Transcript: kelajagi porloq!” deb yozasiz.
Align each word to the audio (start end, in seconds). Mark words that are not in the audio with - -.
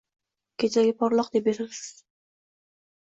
kelajagi 0.61 0.95
porloq!” 1.01 1.29
deb 1.35 1.49
yozasiz. 1.51 1.83